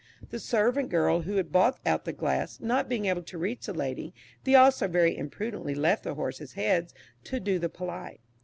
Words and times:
The 0.31 0.39
servant 0.39 0.89
girl 0.89 1.21
who 1.21 1.43
brought 1.43 1.79
out 1.85 2.05
the 2.05 2.11
glass, 2.11 2.59
not 2.59 2.89
being 2.89 3.05
able 3.05 3.21
to 3.21 3.37
reach 3.37 3.67
the 3.67 3.71
lady, 3.75 4.15
the 4.45 4.55
ostler 4.55 4.87
very 4.87 5.15
imprudently 5.15 5.75
left 5.75 6.05
the 6.05 6.15
horses' 6.15 6.53
heads 6.53 6.95
to 7.25 7.39
do 7.39 7.59
the 7.59 7.69
polite. 7.69 8.19